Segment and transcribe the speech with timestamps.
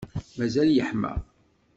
[0.37, 1.13] Mazal yeḥma.